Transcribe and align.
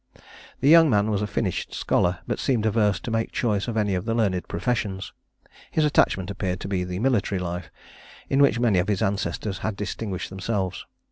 The 0.61 0.67
young 0.67 0.89
man 0.89 1.11
was 1.11 1.21
a 1.21 1.27
finished 1.27 1.75
scholar, 1.75 2.21
but 2.25 2.39
seemed 2.39 2.65
averse 2.65 2.99
to 3.01 3.11
make 3.11 3.31
choice 3.31 3.67
of 3.67 3.77
any 3.77 3.93
of 3.93 4.05
the 4.05 4.15
learned 4.15 4.47
professions. 4.47 5.13
His 5.69 5.85
attachment 5.85 6.31
appeared 6.31 6.59
to 6.61 6.67
be 6.67 6.79
to 6.79 6.87
the 6.87 6.97
military 6.97 7.37
life, 7.37 7.69
in 8.27 8.41
which 8.41 8.59
many 8.59 8.79
of 8.79 8.87
his 8.87 9.03
ancestors 9.03 9.59
had 9.59 9.75
distinguished 9.75 10.31
themselves. 10.31 10.87